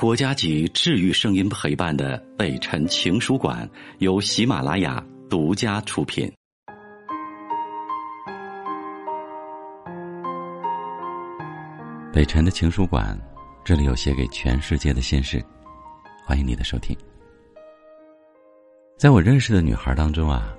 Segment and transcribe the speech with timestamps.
[0.00, 6.26] 国家级治愈声音陪伴的北辰情书馆由喜马拉雅独家出品。
[12.14, 13.14] 北辰的情书馆，
[13.62, 15.38] 这里有写给全世界的心事，
[16.24, 16.96] 欢迎你的收听。
[18.96, 20.50] 在我认识的女孩当中啊，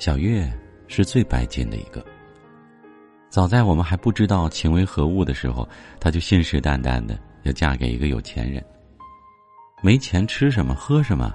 [0.00, 0.52] 小月
[0.88, 2.04] 是最拜金的一个。
[3.28, 5.68] 早在我们还不知道情为何物的时候，
[6.00, 7.16] 她就信誓旦旦的。
[7.44, 8.64] 要嫁给一个有钱人，
[9.82, 11.32] 没钱吃什么喝什么，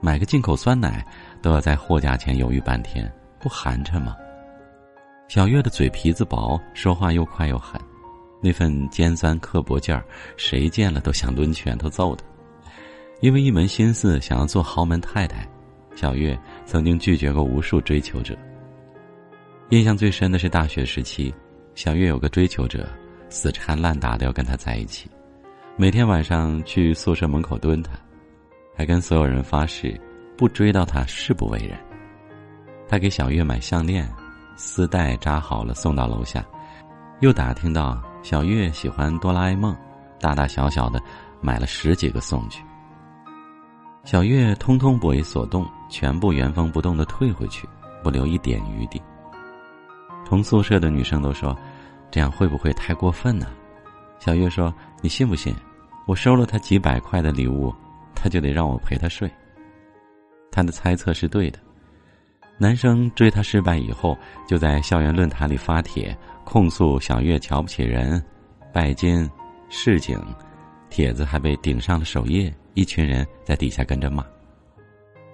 [0.00, 1.04] 买个进口酸奶
[1.40, 4.16] 都要在货架前犹豫半天，不寒碜吗？
[5.28, 7.80] 小月的嘴皮子薄，说话又快又狠，
[8.42, 10.04] 那份尖酸刻薄劲儿，
[10.36, 12.24] 谁见了都想抡拳头揍他。
[13.20, 15.48] 因为一门心思想要做豪门太太，
[15.94, 18.36] 小月曾经拒绝过无数追求者。
[19.70, 21.32] 印象最深的是大学时期，
[21.74, 22.86] 小月有个追求者，
[23.30, 25.08] 死缠烂打的要跟他在一起。
[25.74, 27.92] 每天晚上去宿舍门口蹲他，
[28.76, 29.98] 还跟所有人发誓，
[30.36, 31.78] 不追到他誓不为人。
[32.86, 34.06] 他给小月买项链，
[34.54, 36.44] 丝带扎好了送到楼下，
[37.20, 39.74] 又打听到小月喜欢哆啦 A 梦，
[40.20, 41.00] 大大小小的
[41.40, 42.62] 买了十几个送去。
[44.04, 47.66] 小月通通不为所动，全部原封不动的退回去，
[48.02, 49.00] 不留一点余地。
[50.26, 51.56] 同宿舍的女生都说，
[52.10, 53.46] 这样会不会太过分呢？
[54.24, 55.52] 小月说：“你信不信，
[56.06, 57.74] 我收了他几百块的礼物，
[58.14, 59.28] 他就得让我陪他睡。”
[60.48, 61.58] 他的猜测是对的。
[62.56, 64.16] 男生追她失败以后，
[64.46, 68.24] 就在校园论坛里发帖控诉小月瞧不起人、
[68.72, 69.28] 拜金、
[69.68, 70.16] 市井，
[70.88, 74.24] 帖子还被顶上了首页，一群人在底下跟着骂。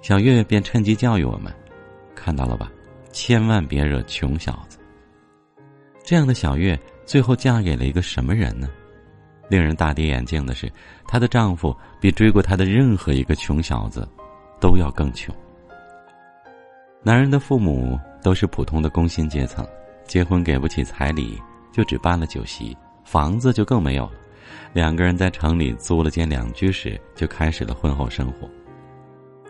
[0.00, 1.54] 小月便趁机教育我们
[2.16, 2.72] ：“看到了吧，
[3.12, 4.78] 千万别惹穷小子。”
[6.02, 6.78] 这样的小月
[7.08, 8.68] 最后嫁给了一个什么人呢？
[9.48, 10.70] 令人大跌眼镜的是，
[11.06, 14.06] 她的丈夫比追过她的任何一个穷小子
[14.60, 15.34] 都要更穷。
[17.02, 19.66] 男人的父母都是普通的工薪阶层，
[20.06, 21.40] 结婚给不起彩礼，
[21.72, 24.12] 就只办了酒席，房子就更没有了。
[24.74, 28.46] 两个人在城里租了间两居室，就开始了婚后生活。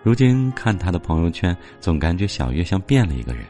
[0.05, 3.45] 如今看他的朋友圈，总感觉小月像变了一个人。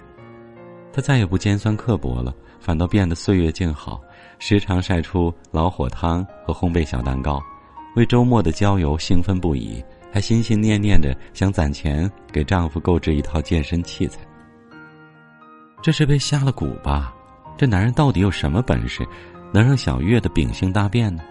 [0.98, 4.00] 他再也不尖酸刻薄了，反倒变得岁月静好。
[4.40, 7.40] 时常晒出老火汤和烘焙小蛋糕，
[7.94, 9.80] 为周末的郊游兴奋不已，
[10.12, 14.18] 还心心念念着想攒钱给丈夫购置一套健身器材。
[15.80, 17.14] 这是被下了蛊吧？
[17.56, 19.06] 这男人到底有什么本事，
[19.52, 21.22] 能让小月的秉性大变呢？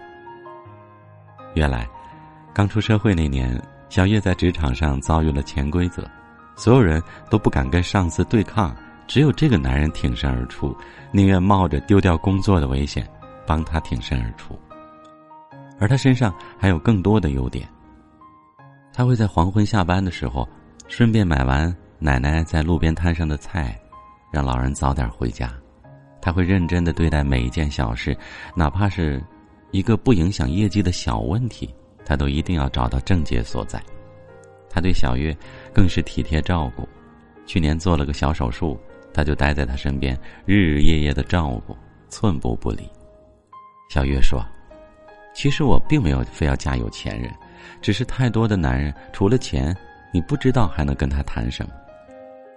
[1.52, 1.86] 原来，
[2.54, 6.08] 刚出社会那年，小月在职场上遭遇了潜规则，
[6.56, 8.74] 所有人都不敢跟上司对抗。
[9.08, 10.76] 只有这个男人挺身而出，
[11.10, 13.08] 宁愿冒着丢掉工作的危险，
[13.46, 14.56] 帮他挺身而出。
[15.80, 17.66] 而他身上还有更多的优点。
[18.92, 20.46] 他会在黄昏下班的时候，
[20.88, 23.80] 顺便买完奶奶在路边摊上的菜，
[24.30, 25.50] 让老人早点回家。
[26.20, 28.14] 他会认真的对待每一件小事，
[28.54, 29.24] 哪怕是
[29.70, 33.82] 一个不影响业绩的小问题，他都一定要找到症结所在。
[34.68, 35.34] 他对小月
[35.72, 36.86] 更是体贴照顾，
[37.46, 38.78] 去年做了个小手术。
[39.18, 41.76] 他就待在他身边，日日夜夜的照顾，
[42.08, 42.88] 寸步不离。
[43.90, 44.40] 小月说
[45.34, 47.28] ：“其实我并没有非要嫁有钱人，
[47.82, 49.76] 只是太多的男人除了钱，
[50.14, 51.72] 你不知道还能跟他谈什么；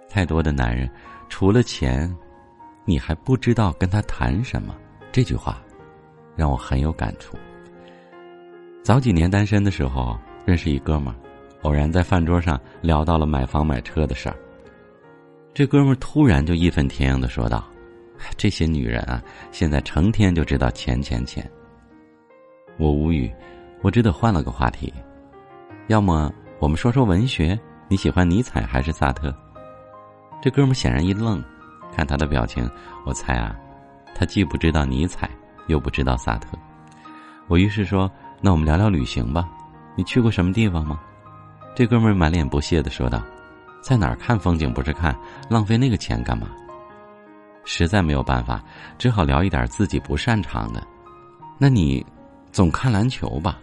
[0.08, 0.88] 太多的男人
[1.28, 2.08] 除了钱，
[2.84, 4.72] 你还不知道跟他谈什么。”
[5.10, 5.60] 这句话
[6.36, 7.36] 让我很有感触。
[8.84, 11.18] 早几年单身的时候，认识一哥们儿，
[11.62, 14.36] 偶然在饭桌上聊到了买房买车的事儿。
[15.54, 17.62] 这哥们突然就义愤填膺的说道
[18.38, 21.48] ：“这些女人啊，现在成天就知道钱钱钱。”
[22.78, 23.30] 我无语，
[23.82, 24.90] 我只得换了个话题
[25.88, 27.58] ：“要么我们说说文学，
[27.88, 29.34] 你喜欢尼采还是萨特？”
[30.40, 31.42] 这哥们显然一愣，
[31.94, 32.68] 看他的表情，
[33.04, 33.54] 我猜啊，
[34.14, 35.28] 他既不知道尼采，
[35.66, 36.56] 又不知道萨特。
[37.46, 38.10] 我于是说
[38.40, 39.46] ：“那我们聊聊旅行吧，
[39.96, 40.98] 你去过什么地方吗？”
[41.76, 43.22] 这哥们满脸不屑的说道。
[43.82, 45.14] 在哪儿看风景不是看，
[45.50, 46.48] 浪费那个钱干嘛？
[47.64, 48.62] 实在没有办法，
[48.96, 50.82] 只好聊一点自己不擅长的。
[51.58, 52.04] 那你
[52.50, 53.58] 总看篮球吧？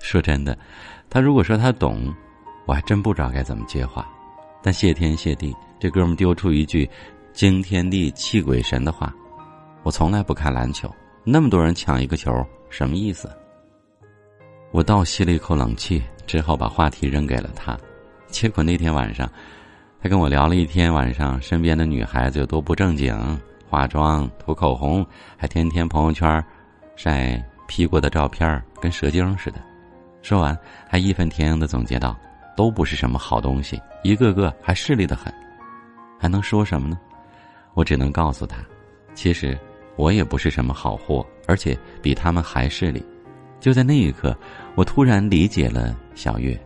[0.00, 0.58] 说真的，
[1.10, 2.14] 他如果说他懂，
[2.66, 4.06] 我还真不知道该怎么接话。
[4.62, 6.88] 但谢天谢地，这哥们丢出一句
[7.32, 9.14] 惊天地泣鬼神的话
[9.84, 10.92] ：“我从来不看篮球，
[11.24, 12.30] 那么多人抢一个球，
[12.68, 13.30] 什么意思？”
[14.70, 17.78] 我倒吸了一口冷气，只好把话题扔给了他。
[18.30, 19.28] 结果那天晚上，
[20.02, 23.16] 他跟我聊了一天晚上，身边的女孩子有多不正经，
[23.68, 25.04] 化妆、涂口红，
[25.36, 26.44] 还天天朋友圈
[26.94, 29.58] 晒 P 过的照片，跟蛇精似的。
[30.22, 30.56] 说完，
[30.88, 32.16] 还义愤填膺的总结道
[32.56, 35.32] ：“都不是什么好东西，一个个还势利的很，
[36.18, 36.98] 还能说什么呢？”
[37.74, 38.58] 我只能告诉他，
[39.14, 39.58] 其实
[39.96, 43.04] 我也不是什么好货，而且比他们还势利。
[43.60, 44.36] 就在那一刻，
[44.74, 46.58] 我突然理解了小月，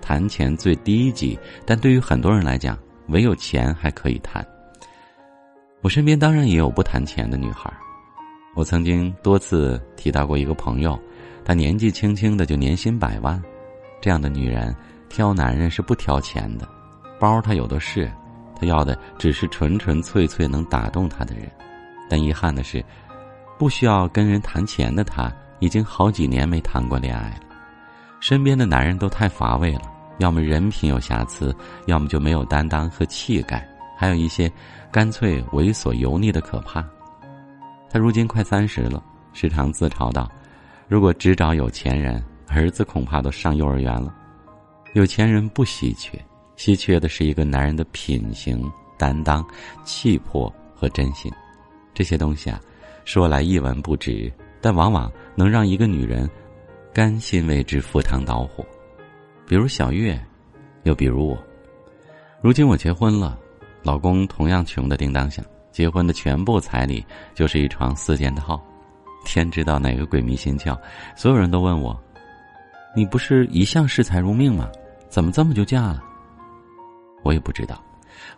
[0.00, 4.46] 谈钱最低级，但对于很多人来讲，唯有钱还可以谈。
[5.82, 7.72] 我身边当然也有不谈钱的女孩，
[8.54, 10.98] 我曾经多次提到过一个朋友。
[11.42, 13.42] 她年纪轻轻的就年薪百万，
[14.00, 14.76] 这样的女人
[15.08, 16.68] 挑男人是不挑钱的，
[17.18, 18.10] 包她有的是，
[18.54, 21.50] 她要的只是纯纯粹粹能打动她的人。
[22.08, 22.84] 但遗憾的是，
[23.58, 27.49] 不需要跟人谈钱的她，已经好几年没谈过恋爱了。
[28.20, 29.82] 身边的男人都太乏味了，
[30.18, 31.54] 要么人品有瑕疵，
[31.86, 34.50] 要么就没有担当和气概，还有一些
[34.92, 36.84] 干脆猥琐油腻的可怕。
[37.88, 39.02] 她如今快三十了，
[39.32, 40.30] 时常自嘲道。
[40.86, 44.14] 如果只找有钱人，儿子恐怕都上幼儿园了。
[44.92, 46.18] 有钱人不稀缺，
[46.56, 49.44] 稀缺的是一个男人的品行、担当、
[49.82, 51.32] 气魄和真心。
[51.94, 52.60] 这些东西啊，
[53.04, 56.28] 说来一文不值，但往往能让一个女人
[56.92, 58.64] 甘心为之赴汤蹈火。
[59.46, 60.20] 比如小月，
[60.82, 61.38] 又比如我。
[62.42, 63.38] 如今我结婚了，
[63.82, 67.04] 老公同样穷的叮当响，结婚的全部彩礼
[67.34, 68.60] 就是一床四件套。
[69.24, 70.76] 天知道哪个鬼迷心窍，
[71.14, 71.98] 所有人都问我
[72.96, 74.68] ：“你不是一向视财如命吗？
[75.08, 76.02] 怎么这么就嫁了？”
[77.22, 77.82] 我也不知道，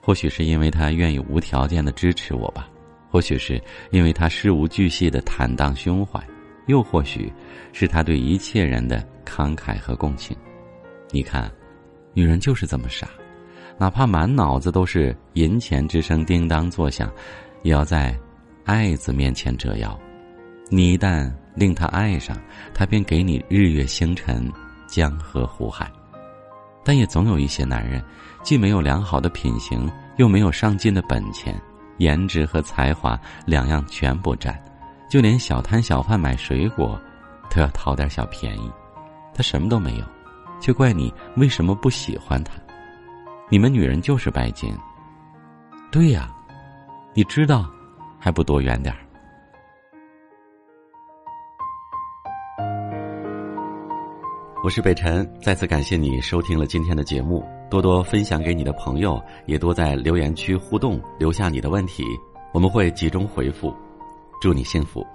[0.03, 2.69] 或许是因为他愿意无条件的支持我吧，
[3.09, 3.63] 或许是
[3.93, 6.21] 因为他事无巨细的坦荡胸怀，
[6.67, 7.32] 又或许
[7.73, 10.37] 是他对一切人的慷慨和共情。
[11.11, 11.50] 你看，
[12.14, 13.09] 女人就是这么傻，
[13.79, 17.12] 哪怕满脑子都是银钱之声叮当作响，
[17.62, 18.17] 也要在
[18.64, 19.99] 爱字面前折腰。
[20.70, 22.37] 你一旦令他爱上，
[22.73, 24.50] 他便给你日月星辰、
[24.87, 25.91] 江河湖海。
[26.85, 28.03] 但也总有一些男人，
[28.43, 31.61] 既没有良好的品行，又没有上进的本钱，
[31.99, 34.58] 颜值和才华两样全部占，
[35.12, 36.99] 就连小摊小贩买水果，
[37.50, 38.73] 都要讨点小便宜。
[39.35, 40.05] 他什么都没有，
[40.59, 42.55] 却怪你为什么不喜欢他？
[43.50, 44.75] 你们女人就是拜金。
[45.91, 46.35] 对呀，
[47.12, 47.70] 你知道，
[48.19, 49.00] 还不躲远点儿。
[54.65, 62.03] 我是北辰，再次感谢你收听了今天的节目，多多分享给你的朋友，也多在留言区互动，留下你的问题，
[62.55, 63.76] 我们会集中回复。
[64.43, 65.06] 祝你幸福。